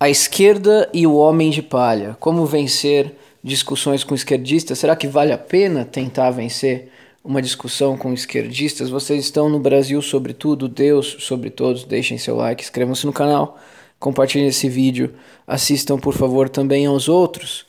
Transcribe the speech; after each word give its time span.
A 0.00 0.08
esquerda 0.08 0.88
e 0.94 1.08
o 1.08 1.16
homem 1.16 1.50
de 1.50 1.60
palha. 1.60 2.16
Como 2.20 2.46
vencer 2.46 3.16
discussões 3.42 4.04
com 4.04 4.14
esquerdistas? 4.14 4.78
Será 4.78 4.94
que 4.94 5.08
vale 5.08 5.32
a 5.32 5.38
pena 5.38 5.84
tentar 5.84 6.30
vencer 6.30 6.88
uma 7.24 7.42
discussão 7.42 7.96
com 7.96 8.12
esquerdistas? 8.12 8.90
Vocês 8.90 9.24
estão 9.24 9.48
no 9.48 9.58
Brasil 9.58 10.00
sobre 10.00 10.32
tudo, 10.32 10.68
Deus 10.68 11.16
sobre 11.18 11.50
todos. 11.50 11.82
Deixem 11.84 12.16
seu 12.16 12.36
like, 12.36 12.62
inscrevam-se 12.62 13.06
no 13.06 13.12
canal, 13.12 13.58
compartilhem 13.98 14.46
esse 14.46 14.68
vídeo, 14.68 15.14
assistam 15.44 15.98
por 15.98 16.14
favor 16.14 16.48
também 16.48 16.86
aos 16.86 17.08
outros. 17.08 17.66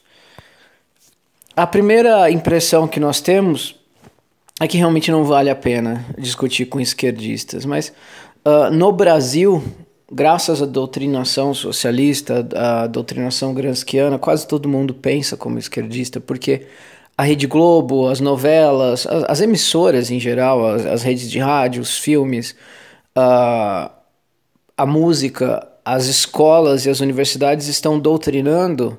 A 1.56 1.66
primeira 1.66 2.30
impressão 2.30 2.88
que 2.88 3.00
nós 3.00 3.20
temos 3.20 3.76
é 4.62 4.68
que 4.68 4.78
realmente 4.78 5.10
não 5.10 5.24
vale 5.24 5.50
a 5.50 5.56
pena 5.56 6.06
discutir 6.16 6.68
com 6.68 6.80
esquerdistas, 6.80 7.66
mas 7.66 7.92
uh, 8.46 8.70
no 8.72 8.92
Brasil 8.92 9.64
graças 10.12 10.62
à 10.62 10.66
doutrinação 10.66 11.54
socialista, 11.54 12.48
à 12.56 12.88
doutrinação 12.88 13.54
gramsciana, 13.54 14.18
quase 14.18 14.48
todo 14.48 14.68
mundo 14.68 14.94
pensa 14.94 15.38
como 15.38 15.60
esquerdista, 15.60 16.20
porque 16.20 16.66
a 17.18 17.24
Rede 17.24 17.48
Globo, 17.48 18.08
as 18.08 18.20
novelas, 18.20 19.06
as, 19.06 19.24
as 19.28 19.42
emissoras 19.42 20.10
em 20.10 20.20
geral, 20.20 20.66
as, 20.66 20.86
as, 20.86 21.04
redes 21.04 21.30
de 21.30 21.38
rádio, 21.38 21.82
os 21.82 21.98
filmes, 21.98 22.56
a, 23.16 23.92
a 24.78 24.86
música, 24.86 25.68
as 25.84 26.06
escolas 26.06 26.86
e 26.86 26.90
as 26.90 27.02
universidades 27.02 27.68
estão 27.68 28.00
doutrinando 28.00 28.98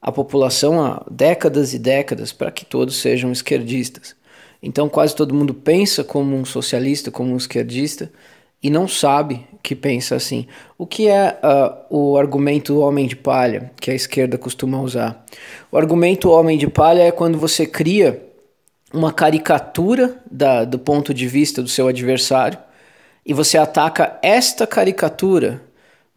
a 0.00 0.12
população 0.12 0.84
há 0.84 1.02
décadas 1.10 1.72
e 1.72 1.78
décadas 1.78 2.32
para 2.32 2.50
que 2.50 2.64
todos 2.64 2.96
sejam 2.96 3.32
esquerdistas. 3.32 4.14
Então 4.62 4.88
quase 4.88 5.14
todo 5.16 5.34
mundo 5.34 5.54
pensa 5.54 6.04
como 6.04 6.36
um 6.36 6.44
socialista, 6.44 7.10
como 7.10 7.32
um 7.32 7.36
esquerdista, 7.36 8.12
e 8.62 8.68
não 8.70 8.86
sabe 8.86 9.46
que 9.62 9.76
pensa 9.76 10.16
assim. 10.16 10.46
O 10.76 10.86
que 10.86 11.08
é 11.08 11.38
uh, 11.42 11.74
o 11.88 12.18
argumento 12.18 12.80
homem 12.80 13.06
de 13.06 13.14
palha 13.14 13.70
que 13.80 13.90
a 13.90 13.94
esquerda 13.94 14.36
costuma 14.36 14.80
usar? 14.80 15.24
O 15.70 15.78
argumento 15.78 16.30
homem 16.30 16.58
de 16.58 16.66
palha 16.66 17.02
é 17.02 17.12
quando 17.12 17.38
você 17.38 17.64
cria 17.64 18.22
uma 18.92 19.12
caricatura 19.12 20.16
da, 20.30 20.64
do 20.64 20.78
ponto 20.78 21.14
de 21.14 21.26
vista 21.26 21.62
do 21.62 21.68
seu 21.68 21.88
adversário 21.88 22.58
e 23.24 23.32
você 23.32 23.56
ataca 23.56 24.18
esta 24.22 24.66
caricatura 24.66 25.62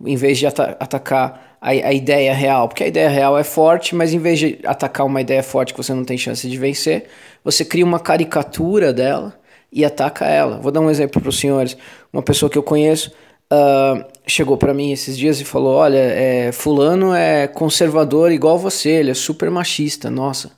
em 0.04 0.16
vez 0.16 0.38
de 0.38 0.48
ata 0.48 0.76
atacar 0.80 1.58
a, 1.62 1.70
a 1.70 1.94
ideia 1.94 2.34
real, 2.34 2.68
porque 2.68 2.84
a 2.84 2.88
ideia 2.88 3.10
real 3.10 3.38
é 3.38 3.44
forte, 3.44 3.96
mas 3.96 4.14
em 4.14 4.20
vez 4.20 4.40
de 4.40 4.60
atacar 4.66 5.06
uma 5.06 5.22
ideia 5.22 5.42
forte 5.42 5.74
que 5.74 5.82
você 5.82 5.94
não 5.94 6.04
tem 6.04 6.18
chance 6.18 6.50
de 6.50 6.58
vencer, 6.58 7.06
você 7.44 7.64
cria 7.64 7.86
uma 7.86 8.00
caricatura 8.00 8.92
dela 8.92 9.34
e 9.72 9.84
ataca 9.84 10.26
ela. 10.26 10.58
Vou 10.58 10.72
dar 10.72 10.82
um 10.82 10.90
exemplo 10.90 11.22
para 11.22 11.30
os 11.30 11.40
senhores. 11.40 11.78
Uma 12.12 12.22
pessoa 12.22 12.50
que 12.50 12.58
eu 12.58 12.64
conheço 12.64 13.12
uh, 13.52 14.06
chegou 14.28 14.58
para 14.58 14.74
mim 14.74 14.92
esses 14.92 15.18
dias 15.18 15.40
e 15.40 15.46
falou: 15.46 15.76
Olha, 15.76 15.98
é, 15.98 16.52
Fulano 16.52 17.14
é 17.14 17.48
conservador 17.48 18.32
igual 18.32 18.58
você, 18.58 18.90
ele 18.90 19.12
é 19.12 19.16
super 19.16 19.50
machista, 19.50 20.10
nossa. 20.10 20.52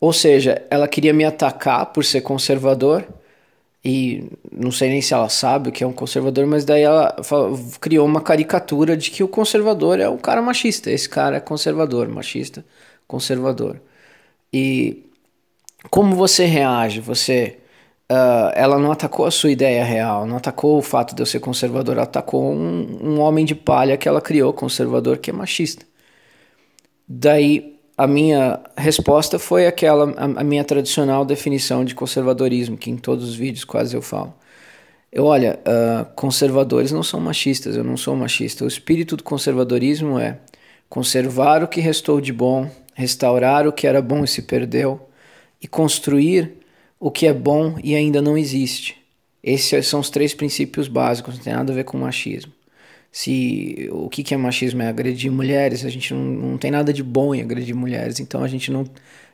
Ou 0.00 0.12
seja, 0.12 0.62
ela 0.70 0.86
queria 0.86 1.12
me 1.12 1.24
atacar 1.24 1.86
por 1.86 2.04
ser 2.04 2.20
conservador 2.20 3.06
e 3.84 4.30
não 4.50 4.72
sei 4.72 4.88
nem 4.90 5.00
se 5.00 5.14
ela 5.14 5.28
sabe 5.28 5.68
o 5.68 5.72
que 5.72 5.84
é 5.84 5.86
um 5.86 5.92
conservador, 5.92 6.44
mas 6.44 6.64
daí 6.64 6.82
ela 6.82 7.16
falou, 7.22 7.56
criou 7.80 8.04
uma 8.04 8.20
caricatura 8.20 8.96
de 8.96 9.10
que 9.12 9.22
o 9.22 9.28
conservador 9.28 10.00
é 10.00 10.08
um 10.08 10.18
cara 10.18 10.42
machista. 10.42 10.90
Esse 10.90 11.08
cara 11.08 11.36
é 11.36 11.40
conservador, 11.40 12.08
machista, 12.08 12.64
conservador. 13.06 13.80
E 14.52 15.04
como 15.88 16.16
você 16.16 16.46
reage? 16.46 17.00
Você, 17.00 17.58
uh, 18.10 18.52
ela 18.54 18.78
não 18.78 18.92
atacou 18.92 19.26
a 19.26 19.30
sua 19.30 19.50
ideia 19.50 19.84
real, 19.84 20.26
não 20.26 20.36
atacou 20.36 20.78
o 20.78 20.82
fato 20.82 21.14
de 21.14 21.22
eu 21.22 21.26
ser 21.26 21.40
conservador, 21.40 21.94
ela 21.94 22.04
atacou 22.04 22.52
um, 22.52 22.98
um 23.02 23.20
homem 23.20 23.44
de 23.44 23.54
palha 23.54 23.96
que 23.96 24.08
ela 24.08 24.20
criou, 24.20 24.52
conservador, 24.52 25.18
que 25.18 25.30
é 25.30 25.32
machista. 25.32 25.84
Daí 27.08 27.76
a 27.96 28.06
minha 28.06 28.60
resposta 28.76 29.38
foi 29.38 29.66
aquela, 29.66 30.12
a, 30.16 30.40
a 30.40 30.44
minha 30.44 30.64
tradicional 30.64 31.24
definição 31.24 31.84
de 31.84 31.94
conservadorismo, 31.94 32.76
que 32.76 32.90
em 32.90 32.96
todos 32.96 33.28
os 33.28 33.34
vídeos 33.34 33.64
quase 33.64 33.96
eu 33.96 34.02
falo. 34.02 34.34
Eu, 35.10 35.24
olha, 35.24 35.58
uh, 35.60 36.04
conservadores 36.14 36.92
não 36.92 37.02
são 37.02 37.18
machistas, 37.20 37.76
eu 37.76 37.84
não 37.84 37.96
sou 37.96 38.14
machista. 38.14 38.64
O 38.64 38.68
espírito 38.68 39.16
do 39.16 39.24
conservadorismo 39.24 40.18
é 40.18 40.38
conservar 40.90 41.62
o 41.62 41.68
que 41.68 41.80
restou 41.80 42.20
de 42.20 42.32
bom, 42.32 42.70
restaurar 42.94 43.66
o 43.66 43.72
que 43.72 43.86
era 43.86 44.02
bom 44.02 44.24
e 44.24 44.28
se 44.28 44.42
perdeu, 44.42 45.08
e 45.62 45.66
construir 45.66 46.58
o 46.98 47.10
que 47.10 47.26
é 47.26 47.32
bom 47.32 47.76
e 47.82 47.94
ainda 47.94 48.22
não 48.22 48.36
existe. 48.36 48.96
Esses 49.42 49.86
são 49.86 50.00
os 50.00 50.10
três 50.10 50.34
princípios 50.34 50.88
básicos, 50.88 51.36
não 51.36 51.44
tem 51.44 51.52
nada 51.52 51.72
a 51.72 51.76
ver 51.76 51.84
com 51.84 51.98
machismo. 51.98 52.52
Se 53.12 53.88
o 53.92 54.08
que, 54.08 54.34
é 54.34 54.36
machismo 54.36 54.82
é 54.82 54.88
agredir 54.88 55.30
mulheres, 55.32 55.84
a 55.84 55.88
gente 55.88 56.12
não, 56.12 56.22
não 56.22 56.58
tem 56.58 56.70
nada 56.70 56.92
de 56.92 57.02
bom 57.02 57.34
em 57.34 57.40
agredir 57.40 57.74
mulheres, 57.74 58.20
então 58.20 58.42
a 58.42 58.48
gente 58.48 58.70
não, 58.70 58.84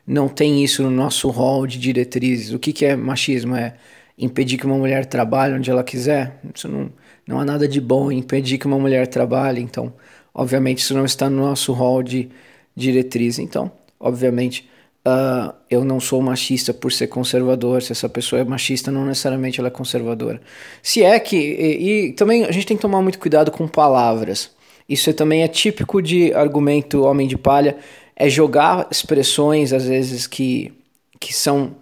não 0.07 0.29
tem 0.29 0.63
isso 0.63 0.83
no 0.83 0.91
nosso 0.91 1.29
rol 1.29 1.67
de 1.67 1.77
diretrizes. 1.77 2.53
O 2.53 2.59
que, 2.59 2.71
que 2.71 2.85
é 2.85 2.95
machismo? 2.95 3.55
É 3.55 3.73
impedir 4.17 4.57
que 4.57 4.65
uma 4.65 4.77
mulher 4.77 5.05
trabalhe 5.05 5.55
onde 5.55 5.69
ela 5.69 5.83
quiser? 5.83 6.39
Isso 6.53 6.69
não, 6.69 6.91
não 7.27 7.39
há 7.39 7.45
nada 7.45 7.67
de 7.67 7.81
bom 7.81 8.11
em 8.11 8.19
impedir 8.19 8.57
que 8.57 8.67
uma 8.67 8.79
mulher 8.79 9.07
trabalhe, 9.07 9.61
então, 9.61 9.91
obviamente, 10.33 10.79
isso 10.79 10.93
não 10.93 11.03
está 11.03 11.29
no 11.29 11.37
nosso 11.41 11.73
rol 11.73 12.03
de 12.03 12.29
diretriz. 12.75 13.39
Então, 13.39 13.71
obviamente, 13.99 14.69
Uh, 15.05 15.53
eu 15.69 15.83
não 15.83 15.99
sou 15.99 16.21
machista 16.21 16.73
por 16.73 16.91
ser 16.91 17.07
conservador. 17.07 17.81
Se 17.81 17.91
essa 17.91 18.07
pessoa 18.07 18.41
é 18.41 18.45
machista, 18.45 18.89
não 18.89 19.05
necessariamente 19.05 19.59
ela 19.59 19.67
é 19.67 19.71
conservadora. 19.71 20.41
Se 20.81 21.03
é 21.03 21.19
que. 21.19 21.35
E, 21.35 22.09
e 22.09 22.13
também 22.13 22.45
a 22.45 22.51
gente 22.51 22.65
tem 22.65 22.77
que 22.77 22.81
tomar 22.81 23.01
muito 23.01 23.19
cuidado 23.19 23.51
com 23.51 23.67
palavras. 23.67 24.51
Isso 24.87 25.13
também 25.13 25.43
é 25.43 25.47
típico 25.47 26.01
de 26.01 26.33
argumento 26.33 27.03
homem 27.03 27.27
de 27.27 27.37
palha. 27.37 27.77
É 28.15 28.29
jogar 28.29 28.87
expressões, 28.91 29.73
às 29.73 29.85
vezes, 29.85 30.27
que, 30.27 30.71
que 31.19 31.33
são 31.33 31.75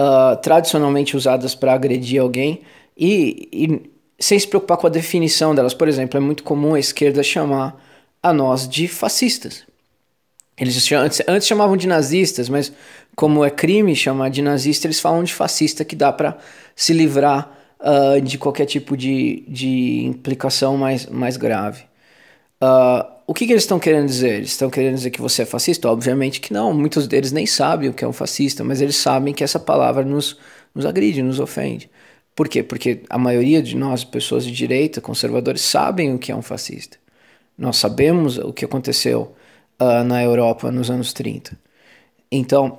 uh, 0.00 0.36
tradicionalmente 0.42 1.16
usadas 1.16 1.54
para 1.54 1.72
agredir 1.72 2.20
alguém 2.20 2.62
e, 2.96 3.48
e 3.52 3.90
sem 4.18 4.38
se 4.38 4.46
preocupar 4.46 4.76
com 4.76 4.86
a 4.86 4.90
definição 4.90 5.54
delas. 5.54 5.72
Por 5.72 5.88
exemplo, 5.88 6.18
é 6.18 6.20
muito 6.20 6.42
comum 6.42 6.74
a 6.74 6.80
esquerda 6.80 7.22
chamar 7.22 7.80
a 8.22 8.32
nós 8.32 8.68
de 8.68 8.88
fascistas. 8.88 9.67
Eles 10.60 10.92
antes, 10.92 11.22
antes 11.28 11.46
chamavam 11.46 11.76
de 11.76 11.86
nazistas, 11.86 12.48
mas 12.48 12.72
como 13.14 13.44
é 13.44 13.50
crime 13.50 13.94
chamar 13.94 14.28
de 14.28 14.42
nazista, 14.42 14.86
eles 14.86 15.00
falam 15.00 15.22
de 15.22 15.32
fascista, 15.32 15.84
que 15.84 15.94
dá 15.94 16.12
para 16.12 16.36
se 16.74 16.92
livrar 16.92 17.56
uh, 17.80 18.20
de 18.20 18.38
qualquer 18.38 18.66
tipo 18.66 18.96
de, 18.96 19.44
de 19.46 20.04
implicação 20.04 20.76
mais, 20.76 21.06
mais 21.06 21.36
grave. 21.36 21.82
Uh, 22.62 23.18
o 23.26 23.34
que, 23.34 23.46
que 23.46 23.52
eles 23.52 23.62
estão 23.62 23.78
querendo 23.78 24.06
dizer? 24.06 24.34
Eles 24.34 24.50
estão 24.50 24.70
querendo 24.70 24.94
dizer 24.94 25.10
que 25.10 25.20
você 25.20 25.42
é 25.42 25.46
fascista? 25.46 25.88
Obviamente 25.88 26.40
que 26.40 26.52
não. 26.52 26.72
Muitos 26.72 27.06
deles 27.06 27.30
nem 27.30 27.46
sabem 27.46 27.88
o 27.90 27.92
que 27.92 28.04
é 28.04 28.08
um 28.08 28.12
fascista, 28.12 28.64
mas 28.64 28.80
eles 28.80 28.96
sabem 28.96 29.34
que 29.34 29.44
essa 29.44 29.60
palavra 29.60 30.04
nos, 30.04 30.38
nos 30.74 30.86
agride, 30.86 31.22
nos 31.22 31.38
ofende. 31.38 31.90
Por 32.34 32.48
quê? 32.48 32.62
Porque 32.62 33.02
a 33.10 33.18
maioria 33.18 33.62
de 33.62 33.76
nós, 33.76 34.02
pessoas 34.02 34.44
de 34.44 34.52
direita, 34.52 35.00
conservadores, 35.00 35.60
sabem 35.60 36.14
o 36.14 36.18
que 36.18 36.32
é 36.32 36.36
um 36.36 36.42
fascista. 36.42 36.96
Nós 37.56 37.76
sabemos 37.76 38.38
o 38.38 38.52
que 38.52 38.64
aconteceu 38.64 39.34
uh, 39.80 40.04
na 40.04 40.22
Europa 40.22 40.70
nos 40.70 40.90
anos 40.90 41.12
30. 41.12 41.58
Então, 42.30 42.78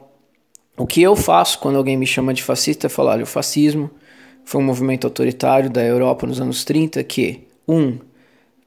o 0.78 0.86
que 0.86 1.02
eu 1.02 1.16
faço 1.16 1.60
quando 1.60 1.78
alguém 1.78 1.98
me 1.98 2.08
chama 2.08 2.34
de 2.34 2.44
fascista 2.44 2.88
é 2.88 2.90
falar: 2.90 3.12
olha, 3.14 3.24
o 3.24 3.28
fascismo 3.28 3.90
foi 4.46 4.62
um 4.62 4.66
movimento 4.66 5.06
autoritário 5.06 5.70
da 5.70 5.84
Europa 5.84 6.26
nos 6.26 6.40
anos 6.40 6.64
30 6.64 7.04
que, 7.04 7.48
um, 7.68 7.90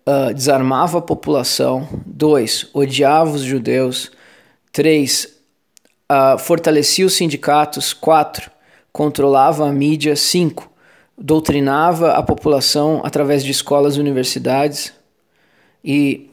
uh, 0.06 0.32
desarmava 0.34 0.98
a 0.98 1.03
população, 1.03 1.88
dois, 2.06 2.69
odiava 2.72 3.31
os 3.31 3.42
judeus, 3.42 4.12
três, 4.71 5.37
uh, 6.10 6.38
fortalecia 6.38 7.06
os 7.06 7.15
sindicatos, 7.15 7.92
quatro, 7.92 8.50
controlava 8.92 9.69
a 9.69 9.72
mídia, 9.72 10.15
cinco, 10.15 10.71
doutrinava 11.16 12.12
a 12.12 12.22
população 12.22 13.00
através 13.04 13.42
de 13.44 13.50
escolas 13.50 13.97
e 13.97 14.00
universidades 14.00 14.92
e 15.84 16.31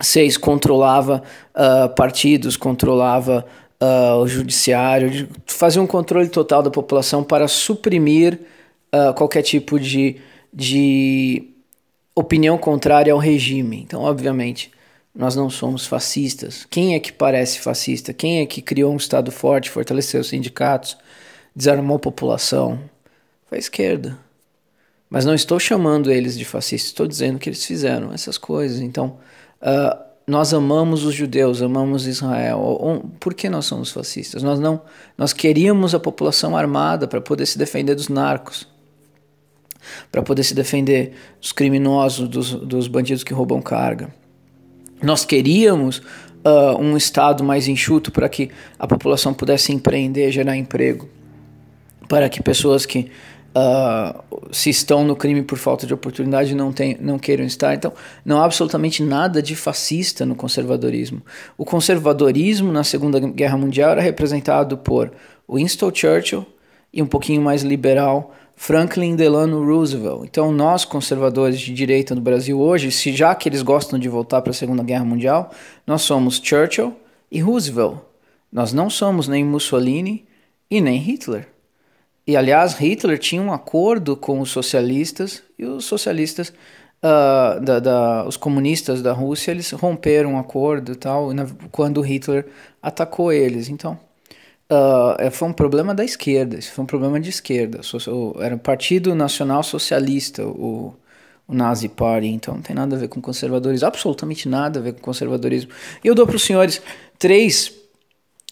seis 0.00 0.36
controlava 0.36 1.22
uh, 1.54 1.88
partidos, 1.94 2.56
controlava 2.56 3.44
uh, 3.80 4.16
o 4.16 4.26
judiciário, 4.26 5.28
fazia 5.46 5.80
um 5.80 5.86
controle 5.86 6.28
total 6.28 6.62
da 6.62 6.70
população 6.70 7.22
para 7.22 7.46
suprimir 7.48 8.40
uh, 8.94 9.14
qualquer 9.14 9.42
tipo 9.42 9.78
de, 9.78 10.16
de 10.52 11.44
opinião 12.14 12.58
contrária 12.58 13.12
ao 13.12 13.18
regime. 13.18 13.80
Então, 13.80 14.02
obviamente, 14.02 14.70
nós 15.14 15.34
não 15.34 15.50
somos 15.50 15.86
fascistas. 15.86 16.66
Quem 16.70 16.94
é 16.94 17.00
que 17.00 17.12
parece 17.12 17.58
fascista? 17.58 18.12
Quem 18.12 18.40
é 18.40 18.46
que 18.46 18.62
criou 18.62 18.92
um 18.92 18.96
Estado 18.96 19.30
forte, 19.30 19.70
fortaleceu 19.70 20.20
os 20.20 20.28
sindicatos, 20.28 20.96
desarmou 21.54 21.96
a 21.96 22.00
população? 22.00 22.78
Foi 23.46 23.58
a 23.58 23.60
esquerda. 23.60 24.18
Mas 25.08 25.24
não 25.24 25.34
estou 25.34 25.58
chamando 25.58 26.12
eles 26.12 26.38
de 26.38 26.44
fascistas, 26.44 26.90
estou 26.90 27.06
dizendo 27.06 27.38
que 27.38 27.48
eles 27.48 27.64
fizeram 27.64 28.12
essas 28.12 28.38
coisas. 28.38 28.78
Então, 28.78 29.18
Uh, 29.60 30.10
nós 30.26 30.54
amamos 30.54 31.04
os 31.04 31.14
judeus, 31.14 31.60
amamos 31.60 32.06
Israel. 32.06 33.04
Por 33.18 33.34
que 33.34 33.48
nós 33.48 33.66
somos 33.66 33.90
fascistas? 33.90 34.42
Nós 34.42 34.60
não, 34.60 34.80
nós 35.18 35.32
queríamos 35.32 35.94
a 35.94 35.98
população 35.98 36.56
armada 36.56 37.08
para 37.08 37.20
poder 37.20 37.46
se 37.46 37.58
defender 37.58 37.94
dos 37.94 38.08
narcos. 38.08 38.68
para 40.10 40.22
poder 40.22 40.42
se 40.44 40.54
defender 40.54 41.12
dos 41.40 41.52
criminosos, 41.52 42.28
dos, 42.28 42.52
dos 42.52 42.86
bandidos 42.86 43.24
que 43.24 43.32
roubam 43.32 43.60
carga. 43.60 44.12
Nós 45.02 45.24
queríamos 45.24 45.98
uh, 46.44 46.78
um 46.78 46.96
Estado 46.96 47.42
mais 47.42 47.68
enxuto 47.68 48.12
para 48.12 48.28
que 48.28 48.50
a 48.78 48.86
população 48.86 49.32
pudesse 49.32 49.72
empreender, 49.72 50.30
gerar 50.30 50.56
emprego, 50.56 51.08
para 52.08 52.28
que 52.28 52.42
pessoas 52.42 52.84
que 52.84 53.10
uh, 53.54 54.22
se 54.52 54.70
estão 54.70 55.04
no 55.04 55.16
crime 55.16 55.42
por 55.42 55.58
falta 55.58 55.86
de 55.86 55.94
oportunidade 55.94 56.54
não, 56.54 56.72
tem, 56.72 56.96
não 57.00 57.18
queiram 57.18 57.44
estar. 57.44 57.74
Então, 57.74 57.92
não 58.24 58.40
há 58.40 58.44
absolutamente 58.44 59.02
nada 59.02 59.42
de 59.42 59.56
fascista 59.56 60.24
no 60.24 60.34
conservadorismo. 60.34 61.22
O 61.56 61.64
conservadorismo 61.64 62.72
na 62.72 62.84
Segunda 62.84 63.20
Guerra 63.20 63.56
Mundial 63.56 63.90
era 63.92 64.00
representado 64.00 64.78
por 64.78 65.12
Winston 65.48 65.90
Churchill 65.94 66.46
e 66.92 67.02
um 67.02 67.06
pouquinho 67.06 67.42
mais 67.42 67.62
liberal 67.62 68.34
Franklin 68.56 69.16
Delano 69.16 69.64
Roosevelt. 69.64 70.24
Então, 70.24 70.52
nós 70.52 70.84
conservadores 70.84 71.58
de 71.58 71.72
direita 71.72 72.14
no 72.14 72.20
Brasil 72.20 72.60
hoje, 72.60 72.90
se 72.90 73.12
já 73.12 73.34
que 73.34 73.48
eles 73.48 73.62
gostam 73.62 73.98
de 73.98 74.08
voltar 74.08 74.42
para 74.42 74.50
a 74.50 74.54
Segunda 74.54 74.82
Guerra 74.82 75.04
Mundial, 75.04 75.50
nós 75.86 76.02
somos 76.02 76.40
Churchill 76.42 76.94
e 77.32 77.40
Roosevelt. 77.40 77.98
Nós 78.52 78.72
não 78.72 78.90
somos 78.90 79.28
nem 79.28 79.44
Mussolini 79.44 80.26
e 80.70 80.80
nem 80.80 80.98
Hitler. 80.98 81.48
E 82.30 82.36
aliás, 82.36 82.74
Hitler 82.74 83.18
tinha 83.18 83.42
um 83.42 83.52
acordo 83.52 84.16
com 84.16 84.38
os 84.38 84.50
socialistas 84.50 85.42
e 85.58 85.64
os 85.64 85.84
socialistas, 85.84 86.50
uh, 87.02 87.60
da, 87.60 87.80
da, 87.80 88.24
os 88.24 88.36
comunistas 88.36 89.02
da 89.02 89.12
Rússia, 89.12 89.50
eles 89.50 89.68
romperam 89.72 90.30
o 90.30 90.32
um 90.34 90.38
acordo 90.38 90.94
tal 90.94 91.30
quando 91.72 92.00
Hitler 92.00 92.46
atacou 92.80 93.32
eles. 93.32 93.68
Então, 93.68 93.98
uh, 94.70 95.28
foi 95.32 95.48
um 95.48 95.52
problema 95.52 95.92
da 95.92 96.04
esquerda, 96.04 96.56
isso 96.56 96.70
foi 96.70 96.84
um 96.84 96.86
problema 96.86 97.18
de 97.18 97.30
esquerda. 97.30 97.80
Era 98.40 98.54
o 98.54 98.60
Partido 98.60 99.12
Nacional 99.12 99.64
Socialista, 99.64 100.46
o, 100.46 100.94
o 101.48 101.52
Nazi 101.52 101.88
Party, 101.88 102.28
então 102.28 102.54
não 102.54 102.62
tem 102.62 102.76
nada 102.76 102.94
a 102.94 102.98
ver 103.00 103.08
com 103.08 103.20
conservadorismo, 103.20 103.88
absolutamente 103.88 104.48
nada 104.48 104.78
a 104.78 104.82
ver 104.84 104.92
com 104.92 105.00
conservadorismo. 105.00 105.72
Eu 106.04 106.14
dou 106.14 106.28
para 106.28 106.36
os 106.36 106.44
senhores 106.44 106.80
três 107.18 107.79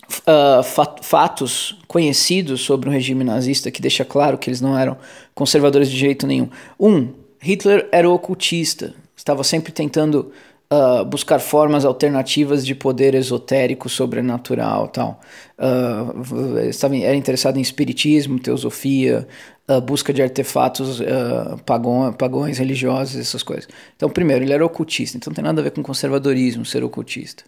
uh, 0.08 0.62
fatos 1.02 1.78
conhecidos 1.86 2.62
sobre 2.62 2.88
o 2.88 2.92
regime 2.92 3.24
nazista 3.24 3.70
que 3.70 3.82
deixa 3.82 4.04
claro 4.04 4.38
que 4.38 4.48
eles 4.48 4.60
não 4.60 4.78
eram 4.78 4.96
conservadores 5.34 5.90
de 5.90 5.96
jeito 5.96 6.26
nenhum. 6.26 6.48
Um, 6.78 7.12
Hitler 7.40 7.88
era 7.92 8.08
ocultista, 8.08 8.94
estava 9.16 9.44
sempre 9.44 9.72
tentando 9.72 10.32
uh, 10.72 11.04
buscar 11.04 11.38
formas 11.38 11.84
alternativas 11.84 12.64
de 12.64 12.74
poder 12.74 13.14
esotérico, 13.14 13.88
sobrenatural, 13.88 14.88
tal. 14.88 15.20
Uh, 15.58 16.58
estava, 16.68 16.96
era 16.96 17.14
interessado 17.14 17.58
em 17.58 17.60
espiritismo, 17.60 18.38
teosofia, 18.38 19.26
uh, 19.68 19.80
busca 19.80 20.12
de 20.12 20.22
artefatos 20.22 21.00
pagões, 21.64 22.16
pagões 22.16 22.58
religiosos, 22.58 23.16
essas 23.16 23.42
coisas. 23.42 23.68
Então, 23.96 24.08
primeiro, 24.08 24.44
ele 24.44 24.52
era 24.52 24.64
ocultista, 24.64 25.16
então 25.16 25.30
não 25.30 25.34
tem 25.34 25.44
nada 25.44 25.60
a 25.60 25.64
ver 25.64 25.70
com 25.70 25.82
conservadorismo 25.82 26.64
ser 26.64 26.82
ocultista. 26.82 27.44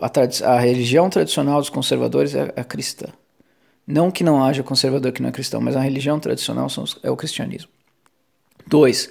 A, 0.00 0.54
a, 0.54 0.58
religião 0.60 1.08
tradicional 1.08 1.58
dos 1.58 1.70
conservadores 1.70 2.34
é, 2.34 2.52
é 2.54 2.64
cristã. 2.64 3.06
Não 3.86 4.10
que 4.10 4.22
não 4.22 4.42
haja 4.42 4.62
conservador 4.62 5.12
que 5.12 5.22
não 5.22 5.28
é 5.28 5.32
cristão, 5.32 5.60
mas 5.60 5.74
a 5.74 5.80
religião 5.80 6.20
tradicional 6.20 6.68
são, 6.68 6.84
é 7.02 7.10
o 7.10 7.16
cristianismo. 7.16 7.70
Dois, 8.66 9.10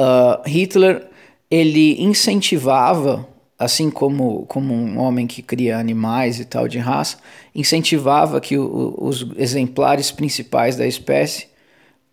uh, 0.00 0.42
Hitler 0.48 1.08
ele 1.50 2.00
incentivava, 2.02 3.26
assim 3.58 3.90
como, 3.90 4.46
como 4.46 4.72
um 4.72 4.98
homem 4.98 5.26
que 5.26 5.42
cria 5.42 5.78
animais 5.78 6.40
e 6.40 6.44
tal 6.44 6.66
de 6.66 6.78
raça, 6.78 7.18
incentivava 7.54 8.40
que 8.40 8.56
o, 8.56 8.94
os 8.98 9.26
exemplares 9.36 10.10
principais 10.10 10.76
da 10.76 10.86
espécie 10.86 11.49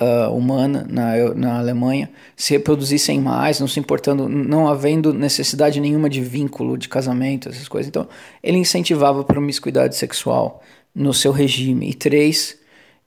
uh, 0.02 0.34
humana 0.34 0.86
na, 0.90 1.34
na 1.36 1.60
Alemanha 1.60 2.10
se 2.36 2.54
reproduzissem 2.54 3.20
mais, 3.20 3.60
não 3.60 3.68
se 3.68 3.80
importando, 3.80 4.30
não 4.30 4.68
havendo 4.68 5.14
necessidade 5.14 5.80
nenhuma 5.80 6.10
de 6.10 6.22
vínculo, 6.22 6.78
de 6.78 6.88
casamento, 6.88 7.50
essas 7.50 7.68
coisas. 7.68 7.88
Então, 7.88 8.08
ele 8.42 8.58
incentivava 8.58 9.22
a 9.22 9.24
promiscuidade 9.24 9.96
sexual 9.96 10.62
no 10.94 11.14
seu 11.14 11.32
regime. 11.32 11.90
E 11.90 11.94
três, 11.94 12.58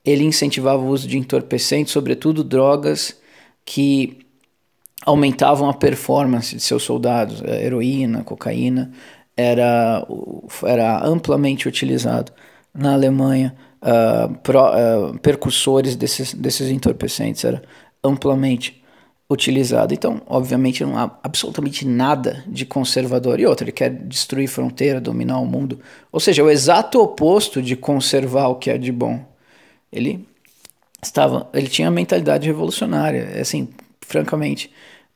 ele 0.05 0.25
incentivava 0.25 0.83
o 0.83 0.89
uso 0.89 1.09
de 1.09 1.19
entorpecentes, 1.19 1.93
sobretudo 1.93 2.45
drogas 2.45 3.19
que 3.65 4.19
aumentavam 5.05 5.69
a 5.69 5.75
performance 5.75 6.55
de 6.55 6.63
seus 6.63 6.83
soldados. 6.83 7.43
A 7.43 7.57
heroína, 7.57 8.25
cocaína 8.25 8.93
era, 9.37 10.07
era 10.65 11.05
amplamente 11.05 11.69
utilizado 11.69 12.33
na 12.75 12.93
Alemanha. 12.93 13.55
Uh, 13.83 14.35
pro, 14.43 14.61
uh, 14.61 15.19
percussores 15.21 15.97
desses, 15.97 16.35
desses 16.35 16.71
entorpecentes 16.71 17.45
era 17.45 17.63
amplamente 18.05 18.81
utilizado. 19.31 19.95
Então, 19.95 20.21
obviamente, 20.27 20.85
não 20.85 20.99
há 20.99 21.19
absolutamente 21.23 21.87
nada 21.87 22.43
de 22.49 22.67
conservador. 22.67 23.39
E 23.39 23.47
outra, 23.47 23.65
ele 23.65 23.73
quer 23.73 23.91
destruir 23.91 24.49
fronteira, 24.49 25.01
dominar 25.01 25.39
o 25.39 25.47
mundo. 25.47 25.79
Ou 26.11 26.19
seja, 26.19 26.43
o 26.43 26.51
exato 26.51 27.01
oposto 27.01 27.63
de 27.63 27.77
conservar 27.77 28.49
o 28.49 28.57
que 28.57 28.71
é 28.71 28.77
de 28.77 28.91
bom. 28.91 29.25
Ele 29.93 30.29
estava, 31.03 31.49
ele 31.55 31.69
tinha 31.69 31.89
a 31.89 31.93
mentalidade 31.93 32.47
revolucionária. 32.47 33.41
Assim, 33.41 33.69
francamente, 34.01 34.71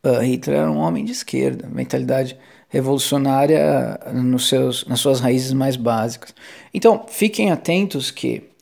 uh, 0.05 0.21
Hitler 0.21 0.61
era 0.61 0.71
um 0.71 0.79
homem 0.79 1.05
de 1.05 1.11
esquerda, 1.13 1.69
mentalidade 1.69 2.39
revolucionária 2.69 4.01
nos 4.13 4.49
seus, 4.49 4.85
nas 4.87 5.01
suas 5.01 5.21
raízes 5.21 5.53
mais 5.53 5.77
básicas. 5.77 6.35
Então, 6.73 7.05
fiquem 7.09 7.51
atentos 7.51 8.11
que 8.11 8.54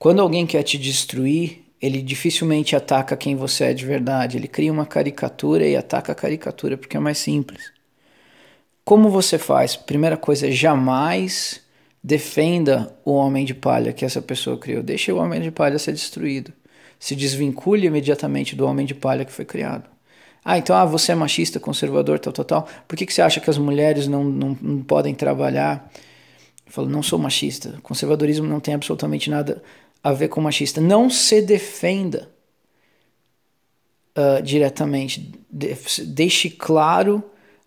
quando 0.00 0.22
alguém 0.22 0.46
quer 0.46 0.62
te 0.62 0.78
destruir, 0.78 1.62
ele 1.78 2.00
dificilmente 2.00 2.74
ataca 2.74 3.14
quem 3.18 3.36
você 3.36 3.64
é 3.64 3.74
de 3.74 3.84
verdade. 3.84 4.38
Ele 4.38 4.48
cria 4.48 4.72
uma 4.72 4.86
caricatura 4.86 5.66
e 5.66 5.76
ataca 5.76 6.12
a 6.12 6.14
caricatura 6.14 6.78
porque 6.78 6.96
é 6.96 7.00
mais 7.00 7.18
simples. 7.18 7.70
Como 8.82 9.10
você 9.10 9.36
faz? 9.36 9.76
Primeira 9.76 10.16
coisa, 10.16 10.50
jamais 10.50 11.60
defenda 12.02 12.96
o 13.04 13.12
homem 13.12 13.44
de 13.44 13.52
palha 13.52 13.92
que 13.92 14.02
essa 14.02 14.22
pessoa 14.22 14.56
criou. 14.56 14.82
Deixe 14.82 15.12
o 15.12 15.18
homem 15.18 15.38
de 15.38 15.50
palha 15.50 15.78
ser 15.78 15.92
destruído. 15.92 16.50
Se 16.98 17.14
desvincule 17.14 17.86
imediatamente 17.86 18.56
do 18.56 18.66
homem 18.66 18.86
de 18.86 18.94
palha 18.94 19.26
que 19.26 19.32
foi 19.32 19.44
criado. 19.44 19.84
Ah, 20.42 20.56
então 20.56 20.74
ah, 20.74 20.86
você 20.86 21.12
é 21.12 21.14
machista, 21.14 21.60
conservador, 21.60 22.18
tal, 22.18 22.32
tal, 22.32 22.44
tal. 22.46 22.68
Por 22.88 22.96
que, 22.96 23.04
que 23.04 23.12
você 23.12 23.20
acha 23.20 23.38
que 23.38 23.50
as 23.50 23.58
mulheres 23.58 24.06
não, 24.06 24.24
não, 24.24 24.56
não 24.62 24.82
podem 24.82 25.14
trabalhar? 25.14 25.92
Eu 26.66 26.72
falo, 26.72 26.88
não 26.88 27.02
sou 27.02 27.18
machista. 27.18 27.78
Conservadorismo 27.82 28.46
não 28.46 28.60
tem 28.60 28.72
absolutamente 28.72 29.28
nada 29.28 29.62
a 30.02 30.12
ver 30.12 30.28
com 30.28 30.40
machista. 30.40 30.80
Não 30.80 31.10
se 31.10 31.42
defenda 31.42 32.30
uh, 34.16 34.42
diretamente. 34.42 35.32
De, 35.50 35.76
deixe 36.06 36.50
claro 36.50 37.22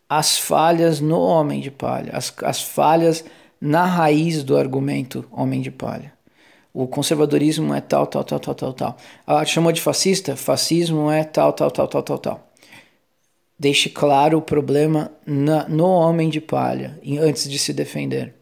as 0.09 0.38
falhas 0.38 1.00
no 1.00 1.19
homem 1.19 1.59
de 1.59 1.72
palha, 1.72 2.12
as, 2.13 2.34
as 2.43 2.62
falhas 2.62 3.24
na 3.60 3.86
raiz 3.86 4.43
do 4.43 4.58
argumento 4.58 5.25
homem 5.31 5.62
de 5.62 5.72
palha. 5.72 6.13
O 6.74 6.88
conservadorismo 6.88 7.74
é 7.74 7.81
tal, 7.81 8.08
tal, 8.08 8.24
tal, 8.24 8.39
tal, 8.39 8.55
tal, 8.55 8.74
tal. 8.74 8.98
Ah, 9.27 9.46
chamou 9.46 9.72
de 9.72 9.79
fascista? 9.79 10.36
Fascismo 10.36 11.10
é 11.10 11.24
tal, 11.24 11.53
tal, 11.53 11.69
tal, 11.69 11.88
tal, 11.88 12.03
tal, 12.03 12.17
tal 12.17 12.53
deixe 13.63 13.89
claro 13.89 14.39
o 14.39 14.41
problema 14.41 15.10
na, 15.25 15.67
no 15.69 15.86
homem 15.86 16.29
de 16.29 16.41
palha 16.41 17.00
antes 17.22 17.50
de 17.50 17.58
se 17.58 17.72
defender. 17.72 18.34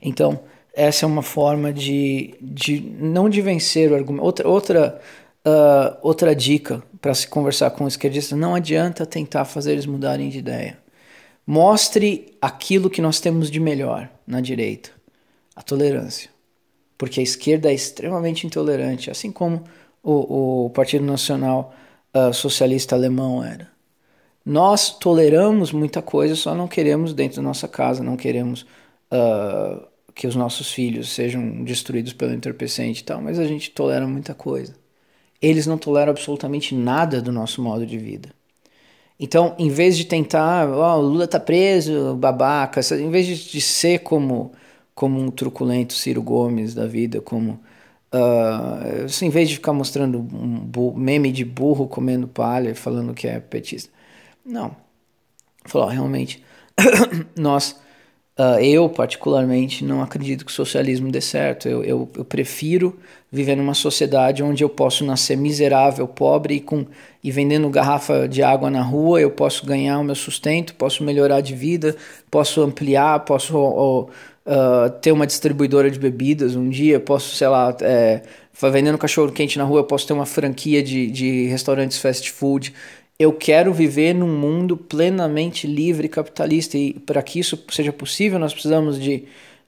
Então, 0.00 0.40
essa 0.78 1.04
é 1.04 1.08
uma 1.08 1.22
forma 1.22 1.72
de, 1.72 2.36
de 2.40 2.80
não 2.80 3.28
de 3.28 3.42
vencer 3.42 3.90
o 3.90 3.96
argumento. 3.96 4.24
Outra, 4.24 4.48
outra, 4.48 5.00
uh, 5.44 5.98
outra 6.02 6.36
dica 6.36 6.80
para 7.00 7.12
se 7.14 7.26
conversar 7.26 7.72
com 7.72 7.88
esquerdistas: 7.88 8.38
não 8.38 8.54
adianta 8.54 9.04
tentar 9.04 9.44
fazer 9.44 9.72
eles 9.72 9.86
mudarem 9.86 10.28
de 10.28 10.38
ideia. 10.38 10.78
Mostre 11.44 12.36
aquilo 12.40 12.88
que 12.88 13.02
nós 13.02 13.18
temos 13.18 13.50
de 13.50 13.58
melhor 13.58 14.08
na 14.24 14.40
direita: 14.40 14.90
a 15.56 15.62
tolerância. 15.62 16.30
Porque 16.96 17.18
a 17.18 17.24
esquerda 17.24 17.70
é 17.70 17.74
extremamente 17.74 18.46
intolerante, 18.46 19.10
assim 19.10 19.32
como 19.32 19.64
o, 20.00 20.66
o 20.66 20.70
Partido 20.70 21.04
Nacional 21.04 21.74
uh, 22.14 22.32
Socialista 22.32 22.94
Alemão 22.94 23.42
era. 23.42 23.68
Nós 24.44 24.96
toleramos 24.96 25.72
muita 25.72 26.00
coisa, 26.00 26.36
só 26.36 26.54
não 26.54 26.68
queremos 26.68 27.12
dentro 27.12 27.36
da 27.38 27.42
nossa 27.42 27.66
casa, 27.66 28.02
não 28.02 28.16
queremos 28.16 28.62
uh, 29.12 29.86
que 30.18 30.26
os 30.26 30.34
nossos 30.34 30.72
filhos 30.72 31.10
sejam 31.10 31.62
destruídos 31.62 32.12
pelo 32.12 32.32
entorpecente 32.32 33.02
e 33.02 33.04
tal, 33.04 33.22
mas 33.22 33.38
a 33.38 33.46
gente 33.46 33.70
tolera 33.70 34.04
muita 34.04 34.34
coisa. 34.34 34.74
Eles 35.40 35.64
não 35.64 35.78
toleram 35.78 36.10
absolutamente 36.10 36.74
nada 36.74 37.22
do 37.22 37.30
nosso 37.30 37.62
modo 37.62 37.86
de 37.86 37.96
vida. 37.96 38.30
Então, 39.20 39.54
em 39.60 39.68
vez 39.68 39.96
de 39.96 40.04
tentar, 40.04 40.68
oh, 40.68 40.98
o 40.98 41.02
Lula 41.02 41.28
tá 41.28 41.38
preso, 41.38 42.16
babaca, 42.16 42.80
em 42.96 43.08
vez 43.10 43.28
de 43.28 43.60
ser 43.60 44.00
como, 44.00 44.50
como 44.92 45.20
um 45.20 45.30
truculento 45.30 45.94
Ciro 45.94 46.20
Gomes 46.20 46.74
da 46.74 46.86
vida, 46.86 47.20
como 47.20 47.60
Uh, 48.10 49.04
assim, 49.04 49.26
em 49.26 49.30
vez 49.30 49.50
de 49.50 49.56
ficar 49.56 49.74
mostrando 49.74 50.18
um 50.18 50.94
meme 50.96 51.30
de 51.30 51.44
burro 51.44 51.86
comendo 51.86 52.26
palha 52.26 52.74
falando 52.74 53.12
que 53.12 53.28
é 53.28 53.38
petista, 53.38 53.92
não. 54.42 54.74
Falou, 55.66 55.88
realmente, 55.88 56.42
nós 57.36 57.78
Uh, 58.38 58.60
eu, 58.60 58.88
particularmente, 58.88 59.84
não 59.84 60.00
acredito 60.00 60.44
que 60.44 60.52
o 60.52 60.54
socialismo 60.54 61.10
dê 61.10 61.20
certo. 61.20 61.68
Eu, 61.68 61.82
eu, 61.82 62.08
eu, 62.16 62.24
prefiro 62.24 62.96
viver 63.32 63.56
numa 63.56 63.74
sociedade 63.74 64.44
onde 64.44 64.62
eu 64.62 64.68
posso 64.68 65.04
nascer 65.04 65.36
miserável, 65.36 66.06
pobre 66.06 66.54
e, 66.54 66.60
com, 66.60 66.86
e 67.22 67.32
vendendo 67.32 67.68
garrafa 67.68 68.28
de 68.28 68.40
água 68.40 68.70
na 68.70 68.80
rua, 68.80 69.20
eu 69.20 69.28
posso 69.28 69.66
ganhar 69.66 69.98
o 69.98 70.04
meu 70.04 70.14
sustento, 70.14 70.72
posso 70.76 71.02
melhorar 71.02 71.40
de 71.40 71.52
vida, 71.52 71.96
posso 72.30 72.62
ampliar, 72.62 73.24
posso 73.24 73.58
uh, 73.58 74.90
ter 75.02 75.10
uma 75.10 75.26
distribuidora 75.26 75.90
de 75.90 75.98
bebidas 75.98 76.54
um 76.54 76.68
dia, 76.68 77.00
posso, 77.00 77.34
sei 77.34 77.48
lá, 77.48 77.76
é, 77.80 78.22
vendendo 78.70 78.96
cachorro 78.98 79.32
quente 79.32 79.58
na 79.58 79.64
rua, 79.64 79.80
eu 79.80 79.84
posso 79.84 80.06
ter 80.06 80.12
uma 80.12 80.26
franquia 80.26 80.80
de, 80.80 81.10
de 81.10 81.46
restaurantes 81.48 81.98
fast 81.98 82.30
food 82.30 82.72
eu 83.18 83.32
quero 83.32 83.74
viver 83.74 84.14
num 84.14 84.28
mundo 84.28 84.76
plenamente 84.76 85.66
livre 85.66 86.06
e 86.06 86.08
capitalista 86.08 86.78
e 86.78 86.92
para 86.94 87.22
que 87.22 87.40
isso 87.40 87.58
seja 87.70 87.92
possível 87.92 88.38
nós 88.38 88.52
precisamos 88.52 89.00
de 89.00 89.24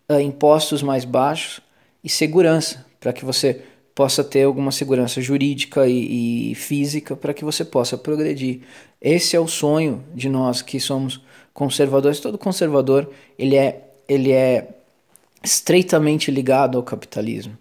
uh, 0.09 0.21
impostos 0.21 0.83
mais 0.83 1.04
baixos 1.04 1.61
e 2.04 2.09
segurança 2.09 2.87
para 3.00 3.12
que 3.12 3.25
você 3.25 3.62
possa 3.92 4.23
ter 4.23 4.45
alguma 4.45 4.71
segurança 4.71 5.21
jurídica 5.21 5.87
e, 5.88 6.52
e 6.52 6.54
física 6.54 7.16
para 7.16 7.35
que 7.35 7.45
você 7.45 7.64
possa 7.64 7.99
progredir. 7.99 8.61
Esse 9.00 9.35
é 9.35 9.40
o 9.40 9.49
sonho 9.49 10.04
de 10.14 10.28
nós 10.28 10.62
que 10.62 10.78
somos 10.78 11.21
conservadores. 11.52 12.21
Todo 12.21 12.38
conservador 12.38 13.11
ele 13.38 13.57
é 13.57 13.87
ele 14.09 14.33
é 14.33 14.69
estreitamente 15.42 16.30
ligado 16.30 16.76
ao 16.76 16.85
capitalismo, 16.85 17.57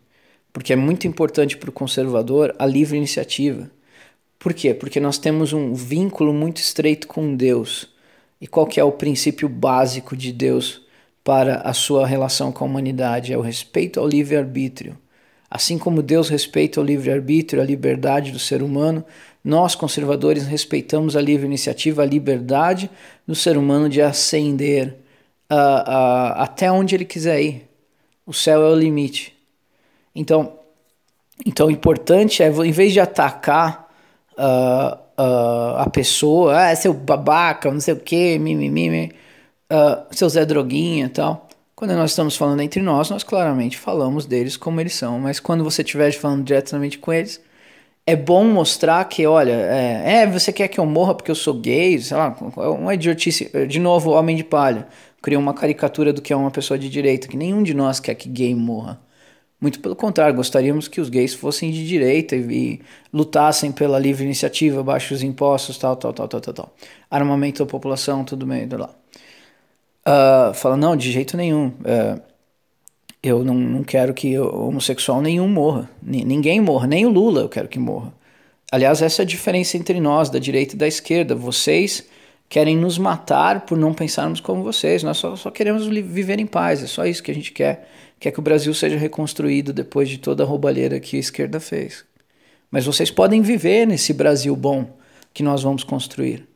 porque 0.51 0.73
é 0.73 0.75
muito 0.75 1.07
importante 1.07 1.57
para 1.57 1.69
o 1.69 1.73
conservador 1.73 2.55
a 2.57 2.65
livre 2.65 2.97
iniciativa 2.97 3.69
por 4.39 4.53
quê? 4.53 4.73
Porque 4.73 5.01
nós 5.01 5.17
temos 5.17 5.51
um 5.51 5.73
vínculo 5.73 6.33
muito 6.33 6.57
estreito 6.57 7.09
com 7.09 7.35
Deus. 7.35 7.89
E 8.39 8.47
qual 8.47 8.65
que 8.65 8.79
é 8.79 8.83
o 8.83 8.93
princípio 8.93 9.49
básico 9.49 10.15
de 10.15 10.31
Deus 10.31 10.81
para 11.25 11.57
a 11.57 11.73
sua 11.73 12.07
relação 12.07 12.49
com 12.49 12.63
a 12.63 12.67
humanidade? 12.67 13.33
É 13.33 13.37
o 13.37 13.41
respeito 13.41 13.99
ao 13.99 14.07
livre-arbítrio. 14.07 14.97
Assim 15.51 15.77
como 15.77 16.01
Deus 16.01 16.29
respeita 16.29 16.79
o 16.79 16.83
livre-arbítrio, 16.83 17.61
a 17.61 17.65
liberdade 17.65 18.31
do 18.31 18.39
ser 18.39 18.63
humano, 18.63 19.03
nós, 19.43 19.75
conservadores, 19.75 20.45
respeitamos 20.45 21.17
a 21.17 21.21
livre 21.21 21.45
iniciativa, 21.45 22.03
a 22.03 22.05
liberdade 22.05 22.89
do 23.27 23.35
ser 23.35 23.57
humano 23.57 23.89
de 23.89 24.01
ascender 24.01 24.95
uh, 25.51 25.55
uh, 25.55 26.33
até 26.35 26.71
onde 26.71 26.95
ele 26.95 27.05
quiser 27.05 27.41
ir. 27.41 27.67
O 28.25 28.33
céu 28.33 28.61
é 28.61 28.69
o 28.69 28.75
limite. 28.75 29.35
Então, 30.15 30.59
então 31.45 31.67
o 31.67 31.71
importante 31.71 32.41
é, 32.41 32.47
em 32.47 32.71
vez 32.71 32.93
de 32.93 33.01
atacar 33.01 33.88
uh, 34.39 34.97
uh, 35.21 35.77
a 35.77 35.89
pessoa, 35.91 36.69
ah, 36.69 36.75
seu 36.75 36.93
babaca, 36.93 37.69
não 37.71 37.79
sei 37.79 37.93
o 37.93 37.99
que, 37.99 38.39
mimimi, 38.39 39.11
uh, 39.71 40.15
seu 40.15 40.29
Zé 40.29 40.45
Droguinha 40.45 41.07
e 41.07 41.09
tal. 41.09 41.47
Quando 41.75 41.93
nós 41.93 42.11
estamos 42.11 42.35
falando 42.35 42.61
entre 42.61 42.81
nós, 42.81 43.09
nós 43.09 43.23
claramente 43.23 43.77
falamos 43.77 44.25
deles 44.25 44.57
como 44.57 44.81
eles 44.81 44.95
são, 44.95 45.19
mas 45.19 45.39
quando 45.39 45.63
você 45.63 45.81
estiver 45.81 46.11
falando 46.13 46.43
diretamente 46.43 46.97
com 46.97 47.13
eles, 47.13 47.41
é 48.05 48.15
bom 48.15 48.43
mostrar 48.45 49.05
que, 49.05 49.25
olha, 49.25 49.51
é, 49.51 50.23
é, 50.23 50.27
você 50.27 50.51
quer 50.51 50.67
que 50.67 50.79
eu 50.79 50.85
morra 50.85 51.13
porque 51.15 51.31
eu 51.31 51.35
sou 51.35 51.53
gay, 51.53 51.99
sei 51.99 52.17
lá, 52.17 52.35
uma 52.57 52.93
idiotice. 52.95 53.51
De 53.67 53.79
novo, 53.79 54.11
Homem 54.11 54.35
de 54.35 54.43
Palha 54.43 54.87
criou 55.21 55.41
uma 55.41 55.53
caricatura 55.53 56.11
do 56.11 56.21
que 56.21 56.33
é 56.33 56.35
uma 56.35 56.51
pessoa 56.51 56.77
de 56.77 56.89
direita, 56.89 57.27
que 57.27 57.37
nenhum 57.37 57.61
de 57.63 57.73
nós 57.73 57.99
quer 57.99 58.15
que 58.15 58.27
gay 58.27 58.55
morra. 58.55 58.99
Muito 59.61 59.81
pelo 59.81 59.95
contrário, 59.95 60.35
gostaríamos 60.35 60.87
que 60.87 61.01
os 61.01 61.09
gays 61.09 61.33
fossem 61.33 61.69
de 61.71 61.85
direita 61.85 62.35
e, 62.35 62.39
e 62.39 62.81
lutassem 63.11 63.71
pela 63.71 63.99
livre 63.99 64.23
iniciativa, 64.23 64.81
baixos 64.81 65.21
impostos, 65.21 65.77
tal, 65.77 65.97
tal, 65.97 66.13
tal, 66.13 66.27
tal, 66.27 66.41
tal, 66.41 66.53
tal. 66.53 66.75
Armamento 67.11 67.63
da 67.63 67.69
população, 67.69 68.23
tudo 68.23 68.45
bem, 68.45 68.67
lá. 68.69 68.89
Uh, 70.07 70.53
fala, 70.53 70.77
não, 70.77 70.95
de 70.95 71.11
jeito 71.11 71.35
nenhum. 71.35 71.67
Uh, 71.67 72.21
eu 73.21 73.43
não, 73.43 73.53
não 73.53 73.83
quero 73.83 74.13
que 74.13 74.39
homossexual 74.39 75.21
nenhum 75.21 75.47
morra. 75.47 75.89
N 76.01 76.23
ninguém 76.23 76.61
morra, 76.61 76.87
nem 76.87 77.05
o 77.05 77.09
Lula 77.09 77.41
eu 77.41 77.49
quero 77.49 77.67
que 77.67 77.77
morra. 77.77 78.13
Aliás, 78.71 79.01
essa 79.01 79.21
é 79.21 79.23
a 79.23 79.27
diferença 79.27 79.75
entre 79.75 79.99
nós, 79.99 80.29
da 80.29 80.39
direita 80.39 80.75
e 80.75 80.77
da 80.77 80.87
esquerda. 80.87 81.35
Vocês 81.35 82.07
querem 82.49 82.75
nos 82.75 82.97
matar 82.97 83.61
por 83.61 83.77
não 83.77 83.93
pensarmos 83.93 84.41
como 84.41 84.63
vocês. 84.63 85.03
Nós 85.03 85.17
só, 85.17 85.35
só 85.35 85.51
queremos 85.51 85.87
viver 85.87 86.39
em 86.39 86.47
paz, 86.47 86.83
é 86.83 86.87
só 86.87 87.05
isso 87.05 87.23
que 87.23 87.31
a 87.31 87.35
gente 87.35 87.51
quer 87.51 87.87
quer 88.19 88.31
que 88.31 88.39
o 88.39 88.43
Brasil 88.43 88.73
seja 88.73 88.97
reconstruído 88.97 89.71
depois 89.71 90.09
de 90.09 90.17
toda 90.17 90.43
a 90.43 90.45
roubalheira 90.45 90.99
que 90.99 91.15
a 91.15 91.19
esquerda 91.19 91.59
fez. 91.59 92.03
Mas 92.69 92.85
vocês 92.85 93.09
podem 93.09 93.41
viver 93.41 93.87
nesse 93.87 94.13
Brasil 94.13 94.55
bom 94.55 94.97
que 95.33 95.41
nós 95.41 95.63
vamos 95.63 95.83
construir. 95.83 96.47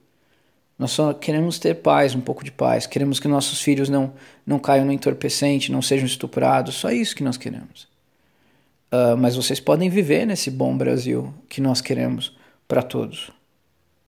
Nós 0.78 0.92
só 0.92 1.14
queremos 1.14 1.60
ter 1.60 1.76
paz, 1.76 2.14
um 2.14 2.22
pouco 2.22 2.44
de 2.44 2.52
paz. 2.52 2.86
Queremos 2.86 3.20
que 3.20 3.28
nossos 3.28 3.62
filhos 3.62 3.90
não, 3.90 4.14
não 4.46 4.60
caiam 4.60 4.86
no 4.86 4.92
entorpecente, 4.92 5.72
não 5.72 5.82
sejam 5.82 6.06
estuprados. 6.06 6.76
Só 6.76 6.92
isso 6.92 7.16
que 7.16 7.24
nós 7.24 7.38
queremos. 7.38 7.88
Uh, 8.92 9.18
mas 9.18 9.36
vocês 9.36 9.60
podem 9.60 9.90
viver 9.90 10.26
nesse 10.26 10.52
bom 10.52 10.76
Brasil 10.78 11.34
que 11.48 11.62
nós 11.62 11.80
queremos 11.80 12.36
para 12.68 12.82
todos. 12.84 13.32